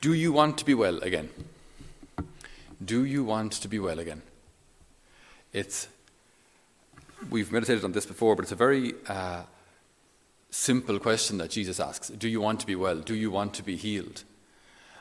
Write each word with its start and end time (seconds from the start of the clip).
Do 0.00 0.12
you 0.12 0.32
want 0.32 0.58
to 0.58 0.64
be 0.64 0.74
well 0.74 0.98
again? 0.98 1.28
Do 2.84 3.04
you 3.04 3.24
want 3.24 3.52
to 3.52 3.68
be 3.68 3.80
well 3.80 3.98
again? 3.98 4.22
It's 5.52 5.88
we've 7.30 7.50
meditated 7.50 7.84
on 7.84 7.92
this 7.92 8.06
before, 8.06 8.36
but 8.36 8.44
it's 8.44 8.52
a 8.52 8.56
very 8.56 8.94
uh, 9.08 9.42
simple 10.50 11.00
question 11.00 11.38
that 11.38 11.50
Jesus 11.50 11.80
asks. 11.80 12.10
Do 12.10 12.28
you 12.28 12.40
want 12.40 12.60
to 12.60 12.66
be 12.66 12.76
well? 12.76 12.98
Do 13.00 13.14
you 13.14 13.32
want 13.32 13.54
to 13.54 13.64
be 13.64 13.76
healed? 13.76 14.22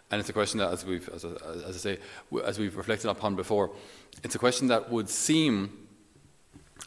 And 0.10 0.20
it's 0.20 0.29
a 0.29 0.33
question 0.33 0.60
that, 0.60 0.72
as 0.72 0.83
we've, 0.83 1.08
as, 1.10 1.26
as 1.26 1.64
I 1.66 1.72
say, 1.72 1.98
as 2.44 2.58
we've 2.58 2.76
reflected 2.76 3.10
upon 3.10 3.36
before, 3.36 3.72
it's 4.24 4.34
a 4.34 4.40
question 4.40 4.68
that 4.68 4.90
would 4.90 5.10
seem 5.10 5.88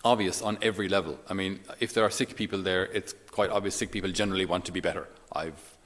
obvious 0.05 0.43
on 0.43 0.59
every 0.63 0.89
level. 0.89 1.19
I 1.29 1.35
mean, 1.35 1.61
if 1.79 1.93
there 1.95 2.03
are 2.03 2.11
sick 2.11 2.35
people 2.35 2.61
there, 2.61 2.87
it's 2.87 3.15
quite 3.31 3.51
obvious 3.51 3.77
sick 3.77 3.93
people 3.93 4.11
generally 4.11 4.47
want 4.47 4.65
to 4.65 4.73
be 4.73 4.81
better. 4.81 5.07
I've 5.33 5.77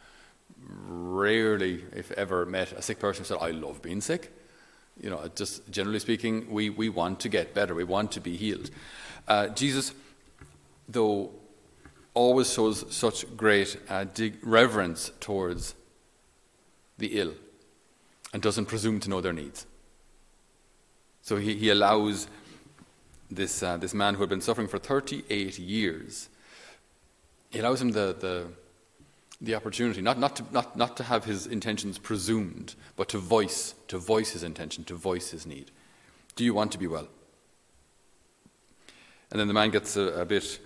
rarely, 0.67 1.85
if 1.95 2.11
ever, 2.13 2.47
met 2.47 2.73
a 2.73 2.83
sick 2.83 2.99
person 2.99 3.25
who 3.25 3.29
said, 3.29 3.39
I 3.41 3.51
love 3.51 3.83
being 3.83 4.01
sick. 4.01 4.33
You 5.01 5.11
know, 5.11 5.29
just 5.35 5.69
generally 5.71 5.99
speaking, 5.99 6.51
we, 6.51 6.71
we 6.71 6.89
want 6.89 7.21
to 7.21 7.29
get 7.29 7.55
better, 7.55 7.75
we 7.75 7.85
want 7.85 8.13
to 8.13 8.21
be 8.21 8.37
healed. 8.37 8.71
Uh, 9.27 9.49
Jesus, 9.49 9.93
though, 10.89 11.31
always 12.15 12.53
shows 12.53 12.85
such 12.95 13.37
great 13.37 13.77
uh, 13.89 14.05
reverence 14.43 15.11
towards 15.19 15.75
the 16.99 17.19
ill 17.19 17.35
and 18.33 18.41
doesn't 18.41 18.67
presume 18.67 19.01
to 19.01 19.11
know 19.11 19.21
their 19.21 19.33
needs. 19.33 19.67
So 21.23 21.37
he, 21.37 21.57
he 21.57 21.71
allows 21.71 22.29
this, 23.31 23.63
uh, 23.63 23.77
this 23.79 23.95
man 23.95 24.15
who 24.15 24.21
had 24.21 24.29
been 24.29 24.41
suffering 24.41 24.69
for 24.69 24.79
38 24.79 25.59
years, 25.59 26.29
he 27.51 27.59
allows 27.59 27.81
him 27.81 27.93
the, 27.93 28.15
the, 28.19 28.47
the 29.45 29.55
opportunity, 29.55 30.01
not, 30.01 30.19
not, 30.19 30.37
to, 30.37 30.45
not, 30.53 30.77
not 30.77 30.97
to 30.97 31.03
have 31.05 31.25
his 31.25 31.47
intentions 31.47 31.99
presumed, 31.99 32.75
but 32.97 33.09
to 33.11 33.19
voice, 33.19 33.75
to 33.89 33.99
voice 33.99 34.31
his 34.31 34.43
intention, 34.43 34.85
to 34.85 34.95
voice 34.95 35.31
his 35.31 35.47
need. 35.47 35.71
Do 36.37 36.45
you 36.45 36.55
want 36.55 36.73
to 36.73 36.79
be 36.79 36.87
well? 36.87 37.09
And 39.31 39.41
then 39.41 39.49
the 39.49 39.55
man 39.55 39.71
gets 39.71 39.97
a, 39.97 40.03
a 40.21 40.25
bit 40.25 40.59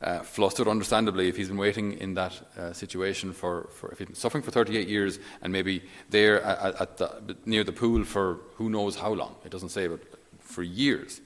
uh, 0.00 0.20
flustered, 0.20 0.68
understandably, 0.68 1.28
if 1.28 1.36
he's 1.36 1.48
been 1.48 1.56
waiting 1.56 1.94
in 1.94 2.14
that 2.14 2.40
uh, 2.56 2.72
situation 2.72 3.32
for, 3.32 3.68
for, 3.72 3.90
if 3.90 3.98
he's 3.98 4.06
been 4.06 4.14
suffering 4.14 4.42
for 4.42 4.50
38 4.50 4.88
years 4.88 5.18
and 5.42 5.52
maybe 5.52 5.82
there 6.10 6.42
at, 6.42 6.80
at 6.80 6.96
the, 6.98 7.36
near 7.44 7.64
the 7.64 7.72
pool 7.72 8.04
for 8.04 8.40
who 8.54 8.70
knows 8.70 8.96
how 8.96 9.12
long. 9.12 9.34
It 9.44 9.50
doesn't 9.50 9.70
say, 9.70 9.88
but 9.88 10.00
for 10.38 10.62
years. 10.62 11.20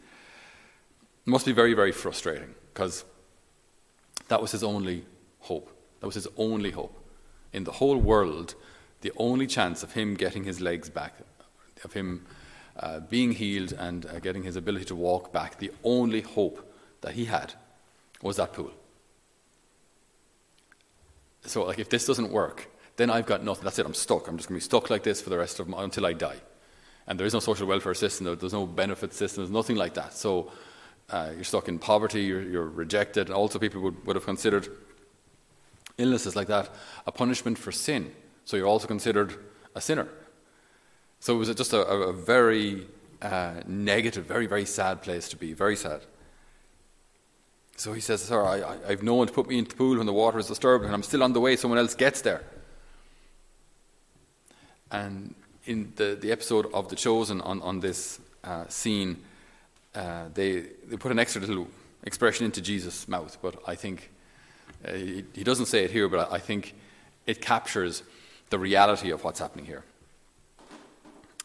It 1.26 1.30
must 1.30 1.46
be 1.46 1.52
very, 1.52 1.74
very 1.74 1.92
frustrating 1.92 2.54
because 2.72 3.04
that 4.28 4.40
was 4.40 4.52
his 4.52 4.64
only 4.64 5.04
hope. 5.40 5.70
That 6.02 6.06
was 6.06 6.16
his 6.16 6.26
only 6.36 6.72
hope. 6.72 6.98
In 7.52 7.62
the 7.62 7.70
whole 7.70 7.96
world, 7.96 8.56
the 9.02 9.12
only 9.16 9.46
chance 9.46 9.84
of 9.84 9.92
him 9.92 10.14
getting 10.14 10.42
his 10.42 10.60
legs 10.60 10.90
back, 10.90 11.14
of 11.84 11.92
him 11.92 12.26
uh, 12.76 12.98
being 12.98 13.30
healed 13.30 13.72
and 13.72 14.04
uh, 14.06 14.18
getting 14.18 14.42
his 14.42 14.56
ability 14.56 14.86
to 14.86 14.96
walk 14.96 15.32
back, 15.32 15.60
the 15.60 15.70
only 15.84 16.20
hope 16.20 16.74
that 17.02 17.14
he 17.14 17.26
had 17.26 17.54
was 18.20 18.34
that 18.36 18.52
pool. 18.52 18.72
So, 21.44 21.64
like, 21.66 21.78
if 21.78 21.88
this 21.88 22.04
doesn't 22.04 22.32
work, 22.32 22.68
then 22.96 23.08
I've 23.08 23.26
got 23.26 23.44
nothing. 23.44 23.62
That's 23.62 23.78
it. 23.78 23.86
I'm 23.86 23.94
stuck. 23.94 24.26
I'm 24.26 24.36
just 24.36 24.48
going 24.48 24.58
to 24.58 24.64
be 24.64 24.68
stuck 24.68 24.90
like 24.90 25.04
this 25.04 25.22
for 25.22 25.30
the 25.30 25.38
rest 25.38 25.60
of 25.60 25.68
my, 25.68 25.84
until 25.84 26.04
I 26.04 26.14
die. 26.14 26.40
And 27.06 27.16
there 27.16 27.28
is 27.28 27.32
no 27.32 27.38
social 27.38 27.68
welfare 27.68 27.94
system. 27.94 28.36
There's 28.36 28.52
no 28.52 28.66
benefit 28.66 29.14
system. 29.14 29.44
There's 29.44 29.52
nothing 29.52 29.76
like 29.76 29.94
that. 29.94 30.14
So, 30.14 30.50
uh, 31.10 31.30
you're 31.32 31.44
stuck 31.44 31.68
in 31.68 31.78
poverty. 31.78 32.22
You're, 32.22 32.42
you're 32.42 32.68
rejected. 32.68 33.28
And 33.28 33.36
also, 33.36 33.60
people 33.60 33.82
would, 33.82 34.04
would 34.04 34.16
have 34.16 34.24
considered 34.24 34.68
illnesses 35.98 36.36
like 36.36 36.48
that 36.48 36.70
a 37.06 37.12
punishment 37.12 37.58
for 37.58 37.72
sin. 37.72 38.12
So, 38.44 38.56
you're 38.56 38.66
also 38.66 38.86
considered 38.86 39.34
a 39.74 39.80
sinner. 39.80 40.08
So, 41.20 41.34
it 41.34 41.38
was 41.38 41.54
just 41.54 41.72
a, 41.72 41.84
a 41.86 42.12
very 42.12 42.86
uh, 43.22 43.62
negative, 43.66 44.26
very, 44.26 44.46
very 44.46 44.64
sad 44.64 45.02
place 45.02 45.28
to 45.28 45.36
be. 45.36 45.52
Very 45.52 45.76
sad. 45.76 46.00
So 47.76 47.92
he 47.92 48.00
says, 48.00 48.22
Sir, 48.22 48.44
I, 48.44 48.76
I, 48.86 48.90
have 48.90 49.02
no 49.02 49.14
one 49.14 49.26
to 49.26 49.32
put 49.32 49.48
me 49.48 49.58
into 49.58 49.70
the 49.70 49.76
pool 49.76 49.96
when 49.96 50.06
the 50.06 50.12
water 50.12 50.38
is 50.38 50.46
disturbed, 50.46 50.84
and 50.84 50.94
I'm 50.94 51.02
still 51.02 51.22
on 51.22 51.32
the 51.32 51.40
way, 51.40 51.56
someone 51.56 51.78
else 51.78 51.94
gets 51.94 52.20
there. 52.20 52.42
And 54.90 55.34
in 55.64 55.92
the, 55.96 56.18
the 56.20 56.32
episode 56.32 56.72
of 56.74 56.88
The 56.88 56.96
Chosen 56.96 57.40
on, 57.40 57.62
on 57.62 57.80
this 57.80 58.20
uh, 58.44 58.66
scene, 58.68 59.16
uh, 59.94 60.24
they, 60.34 60.60
they 60.86 60.96
put 60.96 61.12
an 61.12 61.18
extra 61.18 61.40
little 61.40 61.66
expression 62.04 62.44
into 62.44 62.60
Jesus' 62.60 63.08
mouth, 63.08 63.38
but 63.40 63.56
I 63.66 63.74
think 63.74 64.10
uh, 64.86 64.92
he, 64.92 65.44
doesn't 65.44 65.66
say 65.66 65.84
it 65.84 65.90
here, 65.90 66.08
but 66.08 66.30
I, 66.30 66.36
I 66.36 66.38
think 66.38 66.74
it 67.26 67.40
captures 67.40 68.02
the 68.50 68.58
reality 68.58 69.10
of 69.10 69.22
what's 69.24 69.38
happening 69.38 69.64
here. 69.64 69.84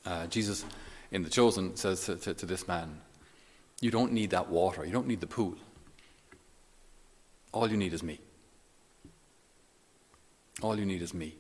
Uh, 0.06 0.28
Jesus 0.28 0.66
in 1.12 1.24
The 1.24 1.30
Chosen 1.30 1.76
says 1.76 2.06
to, 2.06 2.16
to, 2.16 2.34
to 2.34 2.46
this 2.46 2.68
man, 2.68 3.02
You 3.82 3.92
don't 3.92 4.12
need 4.12 4.32
that 4.32 4.50
water, 4.50 4.86
you 4.86 4.92
don't 4.92 5.08
need 5.08 5.22
the 5.22 5.28
pool. 5.28 5.56
All 7.52 7.70
you 7.70 7.78
need 7.78 7.94
is 7.94 8.04
me. 8.04 8.20
All 10.62 10.78
you 10.78 10.86
need 10.86 11.02
is 11.02 11.14
me. 11.14 11.36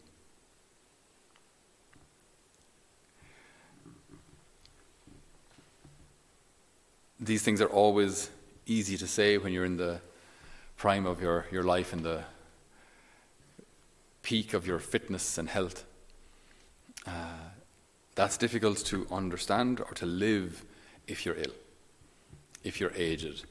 These 7.20 7.42
things 7.42 7.62
are 7.62 7.68
always 7.68 8.30
easy 8.68 8.96
to 8.98 9.08
say 9.08 9.38
when 9.38 9.52
you're 9.52 9.66
in 9.66 9.78
the 9.78 10.00
prime 10.78 11.06
of 11.06 11.22
your, 11.22 11.46
your 11.52 11.64
life, 11.64 11.92
in 11.92 12.04
the 12.04 12.24
peak 14.22 14.54
of 14.54 14.68
your 14.68 14.80
fitness 14.80 15.38
and 15.38 15.50
health. 15.50 15.86
Uh, 17.06 17.12
that's 18.16 18.38
difficult 18.38 18.78
to 18.86 19.08
understand 19.12 19.80
or 19.80 19.94
to 19.94 20.06
live 20.06 20.66
if 21.08 21.26
you're 21.26 21.36
ill, 21.36 21.54
if 22.64 22.80
you're 22.80 22.92
aged, 22.96 23.46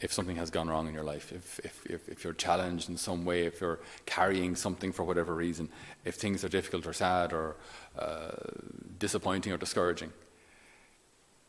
if 0.00 0.12
something 0.12 0.36
has 0.36 0.50
gone 0.50 0.68
wrong 0.68 0.86
in 0.86 0.94
your 0.94 1.04
life, 1.04 1.32
if, 1.32 1.58
if, 1.64 1.86
if, 1.86 2.08
if, 2.08 2.24
you're 2.24 2.32
challenged 2.32 2.88
in 2.88 2.96
some 2.96 3.24
way, 3.24 3.46
if 3.46 3.60
you're 3.60 3.80
carrying 4.06 4.54
something 4.54 4.92
for 4.92 5.04
whatever 5.04 5.34
reason, 5.34 5.68
if 6.04 6.16
things 6.16 6.44
are 6.44 6.48
difficult 6.48 6.86
or 6.86 6.92
sad 6.92 7.32
or 7.32 7.56
uh, 7.98 8.32
disappointing 8.98 9.52
or 9.52 9.56
discouraging. 9.56 10.12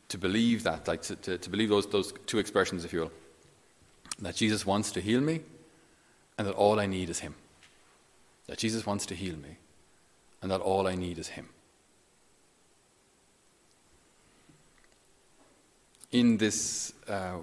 To 0.08 0.18
believe 0.18 0.62
that, 0.64 0.86
like 0.86 1.02
to, 1.02 1.16
to, 1.16 1.38
to 1.38 1.50
believe 1.50 1.68
those, 1.68 1.86
those 1.86 2.12
two 2.26 2.38
expressions, 2.38 2.84
if 2.84 2.92
you 2.92 3.00
will, 3.00 3.12
that 4.20 4.36
Jesus 4.36 4.64
wants 4.64 4.92
to 4.92 5.00
heal 5.00 5.20
me 5.20 5.40
and 6.38 6.46
that 6.46 6.54
all 6.54 6.80
I 6.80 6.86
need 6.86 7.10
is 7.10 7.20
Him. 7.20 7.34
That 8.46 8.58
Jesus 8.58 8.86
wants 8.86 9.06
to 9.06 9.14
heal 9.14 9.36
me 9.36 9.56
and 10.42 10.50
that 10.50 10.60
all 10.60 10.86
I 10.86 10.94
need 10.94 11.18
is 11.18 11.28
Him. 11.28 11.48
In 16.12 16.36
this 16.36 16.92
uh, 17.08 17.38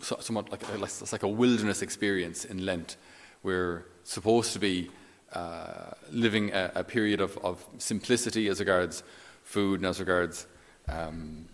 somewhat 0.00 0.50
like 0.50 0.62
a, 0.68 0.82
it's 0.82 1.12
like 1.12 1.22
a 1.22 1.28
wilderness 1.28 1.82
experience 1.82 2.44
in 2.44 2.64
Lent. 2.64 2.96
We're 3.42 3.86
supposed 4.04 4.52
to 4.52 4.58
be 4.58 4.90
uh, 5.32 5.92
living 6.10 6.52
a, 6.52 6.70
a, 6.74 6.84
period 6.84 7.20
of, 7.20 7.38
of 7.38 7.64
simplicity 7.78 8.48
as 8.48 8.60
regards 8.60 9.02
food 9.44 9.80
and 9.80 9.86
as 9.86 9.98
regards 9.98 10.46
um, 10.88 11.46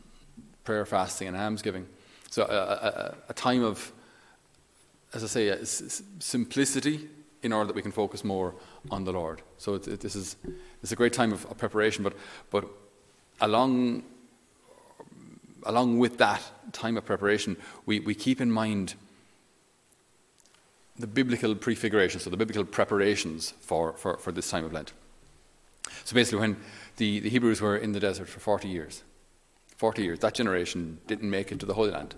prayer, 0.64 0.84
fasting, 0.84 1.28
and 1.28 1.36
almsgiving. 1.36 1.86
So 2.30 2.42
a, 2.42 2.46
a, 2.46 3.14
a, 3.30 3.34
time 3.34 3.62
of, 3.62 3.92
as 5.14 5.24
I 5.24 5.26
say, 5.26 5.58
simplicity 6.18 7.08
in 7.42 7.52
order 7.52 7.68
that 7.68 7.76
we 7.76 7.82
can 7.82 7.92
focus 7.92 8.24
more 8.24 8.54
on 8.90 9.04
the 9.04 9.12
Lord. 9.12 9.42
So 9.58 9.74
it, 9.74 9.88
it, 9.88 10.00
this 10.00 10.16
is 10.16 10.36
it's 10.82 10.92
a 10.92 10.96
great 10.96 11.12
time 11.12 11.32
of, 11.32 11.46
of 11.46 11.56
preparation, 11.56 12.02
but 12.04 12.14
but 12.50 12.68
along 13.40 14.02
along 15.64 15.98
with 15.98 16.18
that 16.18 16.42
time 16.72 16.96
of 16.96 17.04
preparation, 17.04 17.56
we, 17.86 18.00
we 18.00 18.14
keep 18.14 18.40
in 18.40 18.50
mind 18.50 18.94
the 20.98 21.06
biblical 21.06 21.54
prefiguration, 21.54 22.20
so 22.20 22.30
the 22.30 22.36
biblical 22.36 22.64
preparations 22.64 23.52
for, 23.60 23.92
for, 23.92 24.16
for 24.16 24.32
this 24.32 24.50
time 24.50 24.64
of 24.64 24.72
Lent. 24.72 24.92
So 26.04 26.14
basically, 26.14 26.40
when 26.40 26.56
the, 26.96 27.20
the 27.20 27.28
Hebrews 27.28 27.60
were 27.60 27.76
in 27.76 27.92
the 27.92 28.00
desert 28.00 28.28
for 28.28 28.40
40 28.40 28.68
years, 28.68 29.02
40 29.76 30.02
years, 30.02 30.18
that 30.20 30.34
generation 30.34 30.98
didn't 31.06 31.30
make 31.30 31.52
it 31.52 31.60
to 31.60 31.66
the 31.66 31.74
Holy 31.74 31.90
Land. 31.90 32.14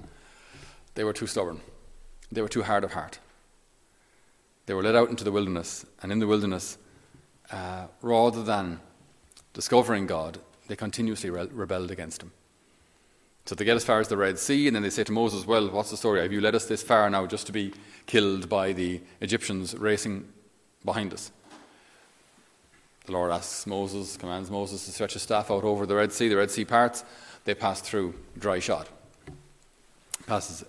They 0.95 1.05
were 1.05 1.13
too 1.13 1.27
stubborn, 1.27 1.61
they 2.33 2.43
were 2.43 2.49
too 2.49 2.63
hard 2.63 2.85
of 2.85 2.93
heart. 2.93 3.19
They 4.67 4.75
were 4.75 4.83
led 4.83 4.97
out 4.97 5.11
into 5.11 5.25
the 5.25 5.33
wilderness, 5.33 5.85
and 6.03 6.13
in 6.13 6.21
the 6.21 6.27
wilderness, 6.27 6.79
uh, 7.51 7.87
rather 8.03 8.43
than 8.43 8.81
discovering 9.53 10.07
God, 10.07 10.39
they 10.69 10.77
continuously 10.77 11.31
re- 11.31 11.49
rebelled 11.51 11.91
against 11.91 12.23
Him. 12.23 12.33
So 13.47 13.55
they 13.55 13.65
get 13.65 13.77
as 13.77 13.85
far 13.85 13.99
as 13.99 14.07
the 14.07 14.17
Red 14.17 14.39
Sea, 14.39 14.69
and 14.69 14.77
then 14.77 14.83
they 14.85 14.91
say 14.91 15.03
to 15.03 15.13
Moses, 15.13 15.45
Well, 15.45 15.71
what's 15.71 15.91
the 15.91 15.97
story? 15.97 16.21
Have 16.21 16.33
you 16.33 16.41
led 16.41 16.55
us 16.55 16.67
this 16.67 16.83
far 16.83 17.11
now 17.11 17.27
just 17.27 17.47
to 17.47 17.53
be 17.53 17.73
killed 18.07 18.49
by 18.49 18.73
the 18.73 19.01
Egyptians 19.21 19.75
racing 19.75 20.29
behind 20.85 21.13
us? 21.13 21.33
The 23.07 23.13
Lord 23.13 23.33
asks 23.33 23.67
Moses, 23.67 24.17
commands 24.17 24.51
Moses 24.51 24.85
to 24.85 24.93
stretch 24.93 25.15
his 25.15 25.23
staff 25.23 25.51
out 25.51 25.65
over 25.65 25.87
the 25.87 25.97
Red 25.97 26.13
Sea. 26.13 26.29
The 26.29 26.37
Red 26.37 26.51
Sea 26.53 26.65
parts, 26.65 27.03
they 27.45 27.55
pass 27.57 27.81
through 27.81 28.15
dry 28.39 28.61
shod. 28.61 28.89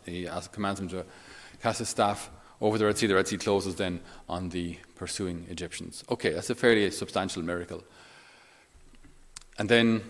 He 0.06 0.28
asks, 0.28 0.48
commands 0.54 0.80
him 0.80 0.88
to 0.90 1.06
cast 1.62 1.80
his 1.80 1.90
staff 1.90 2.30
over 2.60 2.78
the 2.78 2.86
Red 2.86 2.98
Sea. 2.98 3.08
The 3.08 3.16
Red 3.16 3.28
Sea 3.28 3.38
closes 3.38 3.76
then 3.76 4.00
on 4.28 4.50
the 4.50 4.78
pursuing 4.96 5.46
Egyptians. 5.50 6.04
Okay, 6.10 6.32
that's 6.32 6.50
a 6.50 6.56
fairly 6.56 6.90
substantial 6.92 7.42
miracle. 7.42 7.84
And 9.58 9.70
then, 9.70 10.02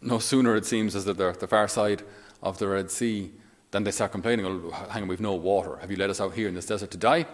no 0.00 0.18
sooner 0.18 0.56
it 0.56 0.66
seems 0.66 0.94
as 0.94 1.04
that 1.04 1.16
they're 1.16 1.30
at 1.30 1.40
the 1.40 1.46
far 1.46 1.68
side 1.68 2.02
of 2.42 2.58
the 2.58 2.68
Red 2.68 2.90
Sea 2.90 3.30
than 3.70 3.84
they 3.84 3.90
start 3.90 4.12
complaining, 4.12 4.46
oh, 4.46 4.70
hang 4.90 5.02
on, 5.02 5.08
we've 5.08 5.20
no 5.20 5.34
water. 5.34 5.76
Have 5.76 5.90
you 5.90 5.96
let 5.96 6.10
us 6.10 6.20
out 6.20 6.34
here 6.34 6.48
in 6.48 6.54
this 6.54 6.66
desert 6.66 6.90
to 6.92 6.98
die? 6.98 7.26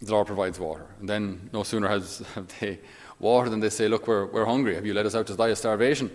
The 0.00 0.12
Lord 0.12 0.26
provides 0.26 0.60
water. 0.60 0.86
And 1.00 1.08
then, 1.08 1.50
no 1.52 1.62
sooner 1.64 1.88
has, 1.88 2.18
have 2.34 2.48
they 2.60 2.78
water 3.18 3.50
than 3.50 3.60
they 3.60 3.70
say, 3.70 3.88
look, 3.88 4.06
we're, 4.06 4.26
we're 4.26 4.44
hungry. 4.44 4.74
Have 4.74 4.86
you 4.86 4.94
let 4.94 5.06
us 5.06 5.14
out 5.14 5.26
to 5.26 5.34
die 5.34 5.48
of 5.48 5.58
starvation? 5.58 6.10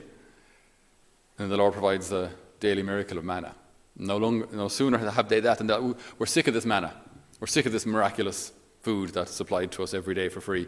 And 1.38 1.52
the 1.52 1.58
Lord 1.58 1.74
provides 1.74 2.10
the 2.10 2.30
daily 2.64 2.82
miracle 2.82 3.18
of 3.18 3.26
manna. 3.26 3.54
No, 3.98 4.16
longer, 4.18 4.48
no 4.54 4.70
sooner 4.70 4.98
have 4.98 5.28
they 5.28 5.42
that 5.42 5.58
than 5.58 5.68
that, 5.68 5.82
we're 6.18 6.26
sick 6.26 6.48
of 6.48 6.54
this 6.54 6.66
manna. 6.66 6.94
We're 7.40 7.48
sick 7.48 7.66
of 7.66 7.74
this 7.74 7.86
miraculous 7.86 8.54
food 8.82 9.10
that's 9.10 9.32
supplied 9.32 9.72
to 9.74 9.84
us 9.84 9.94
every 9.94 10.16
day 10.16 10.30
for 10.30 10.40
free. 10.40 10.68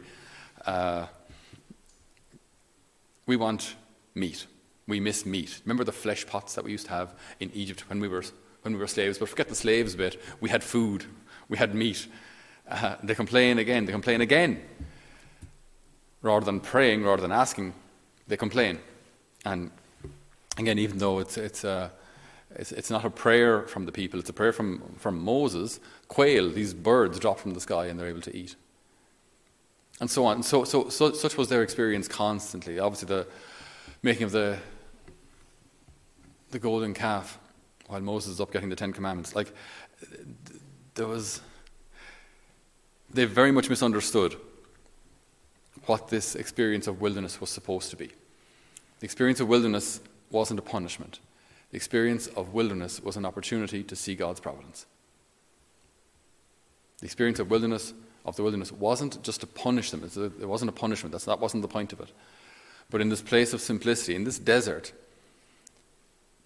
Uh, 0.65 1.07
we 3.25 3.37
want 3.37 3.75
meat. 4.13 4.45
We 4.87 4.99
miss 4.99 5.25
meat. 5.25 5.61
Remember 5.63 5.85
the 5.85 5.93
flesh 5.93 6.27
pots 6.27 6.53
that 6.55 6.65
we 6.65 6.71
used 6.71 6.87
to 6.87 6.91
have 6.91 7.15
in 7.39 7.49
Egypt 7.53 7.89
when 7.89 8.01
we 8.01 8.09
were, 8.09 8.25
when 8.63 8.73
we 8.73 8.79
were 8.79 8.87
slaves? 8.87 9.17
But 9.17 9.29
forget 9.29 9.47
the 9.47 9.55
slaves 9.55 9.93
a 9.93 9.97
bit. 9.97 10.21
We 10.41 10.49
had 10.49 10.63
food, 10.63 11.05
we 11.47 11.57
had 11.57 11.73
meat. 11.73 12.07
Uh, 12.69 12.95
they 13.01 13.15
complain 13.15 13.57
again, 13.57 13.85
they 13.85 13.93
complain 13.93 14.19
again. 14.19 14.61
Rather 16.21 16.45
than 16.45 16.59
praying, 16.59 17.03
rather 17.05 17.21
than 17.21 17.31
asking, 17.31 17.73
they 18.27 18.35
complain. 18.37 18.79
And 19.45 19.71
again, 20.57 20.79
even 20.79 20.97
though 20.97 21.19
it's, 21.19 21.37
it's, 21.37 21.65
uh, 21.65 21.89
it's, 22.55 22.71
it's, 22.71 22.89
not 22.89 23.05
a 23.05 23.09
prayer 23.09 23.63
from 23.63 23.85
the 23.85 23.91
people, 23.91 24.19
it's 24.19 24.29
a 24.29 24.33
prayer 24.33 24.53
from, 24.53 24.95
from 24.97 25.23
Moses, 25.23 25.79
quail, 26.07 26.49
these 26.49 26.73
birds 26.73 27.19
drop 27.19 27.39
from 27.39 27.53
the 27.53 27.61
sky 27.61 27.85
and 27.87 27.99
they're 27.99 28.07
able 28.07 28.21
to 28.21 28.35
eat. 28.35 28.55
And 29.99 30.09
so 30.09 30.25
on. 30.25 30.43
So, 30.43 30.63
so, 30.63 30.89
so 30.89 31.13
such 31.13 31.37
was 31.37 31.47
their 31.47 31.63
experience 31.63 32.07
constantly. 32.07 32.79
Obviously, 32.79 33.07
the 33.07 33.27
making 34.01 34.23
of 34.23 34.31
the, 34.31 34.57
the 36.51 36.59
golden 36.59 36.93
calf 36.93 37.39
while 37.87 38.01
Moses 38.01 38.33
is 38.33 38.41
up 38.41 38.51
getting 38.51 38.69
the 38.69 38.75
Ten 38.75 38.91
Commandments. 38.91 39.35
Like, 39.35 39.53
there 40.95 41.07
was. 41.07 41.41
They 43.13 43.25
very 43.25 43.51
much 43.51 43.69
misunderstood 43.69 44.35
what 45.85 46.09
this 46.09 46.35
experience 46.35 46.87
of 46.87 46.99
wilderness 46.99 47.39
was 47.39 47.49
supposed 47.49 47.89
to 47.91 47.95
be. 47.95 48.07
The 48.99 49.05
experience 49.05 49.39
of 49.39 49.47
wilderness 49.47 50.01
wasn't 50.35 50.59
a 50.59 50.63
punishment. 50.63 51.19
The 51.71 51.77
experience 51.77 52.27
of 52.27 52.53
wilderness 52.53 53.01
was 53.01 53.17
an 53.17 53.25
opportunity 53.25 53.83
to 53.83 53.95
see 53.95 54.13
God's 54.13 54.39
providence. 54.39 54.85
The 56.99 57.05
experience 57.05 57.39
of 57.39 57.49
wilderness 57.49 57.93
of 58.25 58.35
the 58.35 58.43
wilderness 58.43 58.71
wasn't 58.71 59.21
just 59.23 59.41
to 59.41 59.47
punish 59.47 59.91
them. 59.91 60.03
It 60.03 60.47
wasn't 60.47 60.69
a 60.69 60.73
punishment. 60.73 61.11
That's, 61.11 61.25
that 61.25 61.39
wasn't 61.39 61.61
the 61.61 61.67
point 61.67 61.93
of 61.93 61.99
it. 61.99 62.11
But 62.89 63.01
in 63.01 63.09
this 63.09 63.21
place 63.21 63.53
of 63.53 63.61
simplicity, 63.61 64.15
in 64.15 64.23
this 64.23 64.39
desert, 64.39 64.93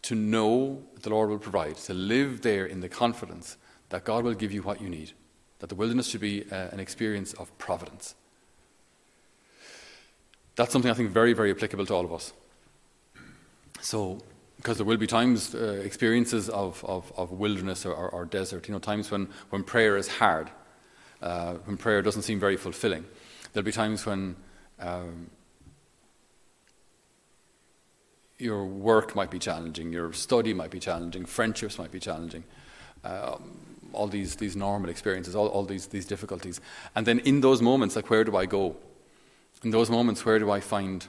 to 0.04 0.16
know 0.16 0.84
that 0.94 1.04
the 1.04 1.10
Lord 1.10 1.30
will 1.30 1.40
provide, 1.40 1.76
to 1.78 1.94
live 1.94 2.42
there 2.42 2.66
in 2.66 2.80
the 2.80 2.90
confidence 2.90 3.58
that 3.90 4.04
God 4.06 4.24
will 4.24 4.34
give 4.34 4.52
you 4.52 4.62
what 4.62 4.82
you 4.82 4.90
need, 4.90 5.14
that 5.60 5.68
the 5.68 5.76
wilderness 5.76 6.08
should 6.08 6.22
be 6.22 6.44
uh, 6.52 6.70
an 6.72 6.80
experience 6.80 7.34
of 7.34 7.56
providence. 7.58 8.16
That's 10.56 10.72
something 10.72 10.92
I 10.92 10.94
think 10.94 11.12
very, 11.12 11.34
very 11.34 11.52
applicable 11.52 11.86
to 11.88 11.94
all 11.94 12.06
of 12.06 12.14
us. 12.14 12.34
So, 13.82 14.20
because 14.58 14.78
there 14.78 14.86
will 14.86 14.98
be 14.98 15.08
times, 15.08 15.56
uh, 15.56 15.82
experiences 15.86 16.50
of, 16.50 16.84
of, 16.84 17.12
of 17.16 17.32
wilderness 17.32 17.86
or, 17.86 17.94
or, 17.94 18.10
or, 18.10 18.26
desert, 18.26 18.68
you 18.68 18.74
know, 18.74 18.80
times 18.80 19.10
when, 19.10 19.30
when 19.52 19.64
prayer 19.64 19.96
is 19.96 20.08
hard, 20.08 20.50
uh, 21.22 21.54
when 21.66 21.78
prayer 21.78 22.02
doesn't 22.02 22.24
seem 22.24 22.40
very 22.40 22.58
fulfilling. 22.58 23.06
There'll 23.54 23.66
be 23.66 23.72
times 23.72 24.06
when 24.06 24.36
um, 24.80 25.30
your 28.38 28.66
work 28.66 29.16
might 29.16 29.32
be 29.32 29.40
challenging, 29.40 29.94
your 29.94 30.12
study 30.14 30.54
might 30.54 30.72
be 30.72 30.80
challenging, 30.80 31.26
friendships 31.26 31.78
might 31.78 31.92
be 31.92 32.00
challenging. 32.00 32.44
Um, 33.04 33.58
all 33.94 34.08
these, 34.08 34.36
these 34.36 34.56
normal 34.56 34.90
experiences, 34.90 35.36
all, 35.36 35.48
all 35.48 35.64
these, 35.64 35.88
these 35.88 36.06
difficulties. 36.06 36.62
And 36.96 37.06
then 37.06 37.20
in 37.20 37.42
those 37.42 37.62
moments, 37.62 37.96
like, 37.96 38.10
where 38.10 38.24
do 38.24 38.36
I 38.36 38.46
go? 38.46 38.76
In 39.64 39.72
those 39.72 39.90
moments, 39.90 40.26
where 40.26 40.38
do 40.38 40.52
I 40.52 40.60
find 40.60 41.08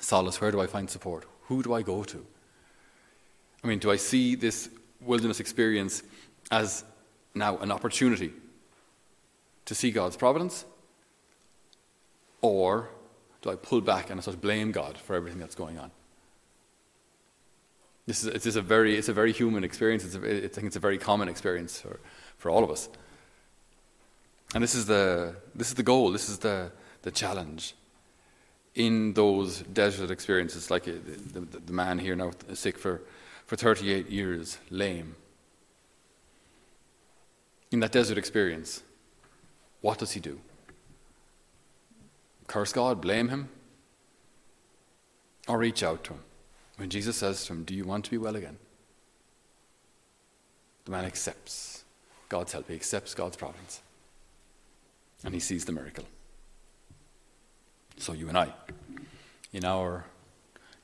solace? 0.00 0.40
Where 0.40 0.50
do 0.50 0.60
I 0.60 0.66
find 0.66 0.90
support? 0.90 1.24
Who 1.52 1.62
do 1.62 1.74
I 1.74 1.82
go 1.82 2.02
to? 2.02 2.26
I 3.62 3.66
mean, 3.66 3.78
do 3.78 3.90
I 3.90 3.96
see 3.96 4.36
this 4.36 4.70
wilderness 5.02 5.38
experience 5.38 6.02
as 6.50 6.82
now 7.34 7.58
an 7.58 7.70
opportunity 7.70 8.32
to 9.66 9.74
see 9.74 9.90
God's 9.90 10.16
providence? 10.16 10.64
Or 12.40 12.88
do 13.42 13.50
I 13.50 13.56
pull 13.56 13.82
back 13.82 14.08
and 14.08 14.18
I 14.18 14.22
sort 14.22 14.36
of 14.36 14.40
blame 14.40 14.72
God 14.72 14.96
for 14.96 15.14
everything 15.14 15.40
that's 15.40 15.54
going 15.54 15.78
on? 15.78 15.90
This 18.06 18.24
is, 18.24 18.46
it's 18.46 18.56
a 18.56 18.62
very, 18.62 18.96
it's 18.96 19.10
a 19.10 19.12
very 19.12 19.32
human 19.32 19.62
experience. 19.62 20.04
It's 20.06 20.54
think 20.54 20.66
it's 20.68 20.76
a 20.76 20.80
very 20.80 20.96
common 20.96 21.28
experience 21.28 21.82
for, 21.82 22.00
for 22.38 22.50
all 22.50 22.64
of 22.64 22.70
us. 22.70 22.88
And 24.54 24.64
this 24.64 24.74
is 24.74 24.86
the, 24.86 25.36
this 25.54 25.68
is 25.68 25.74
the 25.74 25.82
goal, 25.82 26.12
this 26.12 26.30
is 26.30 26.38
the, 26.38 26.72
the 27.02 27.10
challenge 27.10 27.74
in 28.74 29.12
those 29.12 29.60
desert 29.60 30.10
experiences, 30.10 30.70
like 30.70 30.88
uh, 30.88 30.92
the, 31.32 31.40
the, 31.40 31.58
the 31.58 31.72
man 31.72 31.98
here 31.98 32.16
now 32.16 32.30
sick 32.54 32.78
for, 32.78 33.02
for 33.46 33.56
38 33.56 34.08
years, 34.08 34.58
lame. 34.70 35.14
In 37.70 37.80
that 37.80 37.92
desert 37.92 38.18
experience, 38.18 38.82
what 39.80 39.98
does 39.98 40.12
he 40.12 40.20
do? 40.20 40.40
Curse 42.46 42.72
God, 42.72 43.00
blame 43.00 43.28
him, 43.28 43.48
or 45.48 45.58
reach 45.58 45.82
out 45.82 46.04
to 46.04 46.14
him? 46.14 46.20
When 46.76 46.90
Jesus 46.90 47.16
says 47.16 47.44
to 47.46 47.52
him, 47.52 47.64
Do 47.64 47.74
you 47.74 47.84
want 47.84 48.04
to 48.06 48.10
be 48.10 48.18
well 48.18 48.36
again? 48.36 48.58
The 50.84 50.90
man 50.90 51.04
accepts 51.04 51.84
God's 52.28 52.52
help, 52.52 52.68
he 52.68 52.74
accepts 52.74 53.14
God's 53.14 53.36
providence, 53.36 53.82
and 55.24 55.34
he 55.34 55.40
sees 55.40 55.64
the 55.64 55.72
miracle. 55.72 56.04
So, 57.98 58.12
you 58.12 58.28
and 58.28 58.36
I, 58.36 58.52
in 59.52 59.64
our 59.64 60.06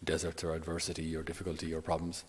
deserts 0.05 0.45
or 0.45 0.55
adversity 0.55 1.17
or 1.17 1.23
difficulty 1.23 1.75
or 1.75 1.81
problems, 1.81 2.25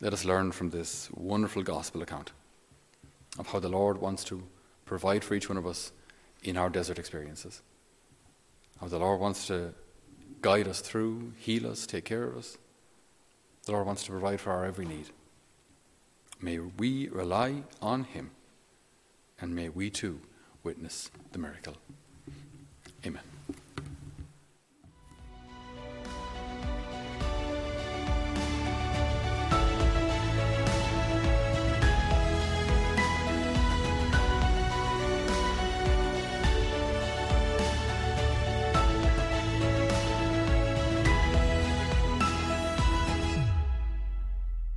let 0.00 0.12
us 0.12 0.24
learn 0.24 0.52
from 0.52 0.70
this 0.70 1.08
wonderful 1.12 1.62
gospel 1.62 2.02
account 2.02 2.32
of 3.38 3.46
how 3.48 3.60
the 3.60 3.68
Lord 3.68 4.00
wants 4.00 4.24
to 4.24 4.42
provide 4.84 5.24
for 5.24 5.34
each 5.34 5.48
one 5.48 5.58
of 5.58 5.66
us 5.66 5.92
in 6.42 6.56
our 6.56 6.68
desert 6.68 6.98
experiences. 6.98 7.62
How 8.80 8.88
the 8.88 8.98
Lord 8.98 9.20
wants 9.20 9.46
to 9.48 9.74
guide 10.40 10.68
us 10.68 10.80
through, 10.80 11.32
heal 11.36 11.66
us, 11.66 11.86
take 11.86 12.04
care 12.04 12.24
of 12.24 12.36
us. 12.36 12.58
The 13.64 13.72
Lord 13.72 13.86
wants 13.86 14.04
to 14.04 14.10
provide 14.10 14.40
for 14.40 14.52
our 14.52 14.64
every 14.64 14.86
need. 14.86 15.10
May 16.40 16.58
we 16.58 17.08
rely 17.08 17.62
on 17.82 18.04
Him, 18.04 18.30
and 19.40 19.54
may 19.54 19.68
we 19.68 19.90
too 19.90 20.20
witness 20.68 21.10
the 21.32 21.38
miracle. 21.38 21.78
Amen. 23.06 23.22